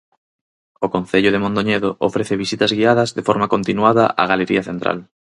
O 0.85 0.87
Concello 0.95 1.29
de 1.33 1.41
Mondoñedo 1.43 1.89
ofrece 2.07 2.41
visitas 2.43 2.71
guiadas 2.77 3.09
de 3.17 3.25
forma 3.27 3.51
continuada 3.53 4.05
á 4.21 4.23
galería 4.31 4.63
central. 4.69 4.97